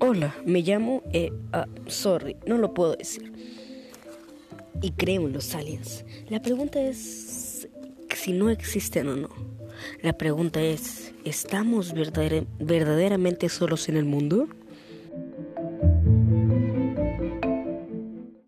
Hola, 0.00 0.34
me 0.46 0.62
llamo... 0.62 1.02
Eh, 1.12 1.30
ah, 1.52 1.66
sorry, 1.86 2.36
no 2.46 2.56
lo 2.56 2.72
puedo 2.72 2.96
decir. 2.96 3.32
Y 4.80 4.92
creo 4.92 5.26
en 5.26 5.34
los 5.34 5.54
aliens. 5.54 6.06
La 6.30 6.40
pregunta 6.40 6.80
es 6.80 7.68
si 8.14 8.32
no 8.32 8.50
existen 8.50 9.08
o 9.08 9.16
no. 9.16 9.28
La 10.02 10.12
pregunta 10.12 10.60
es, 10.62 11.12
¿estamos 11.24 11.92
verdaderamente 11.94 13.48
solos 13.48 13.88
en 13.88 13.96
el 13.96 14.04
mundo? 14.04 14.48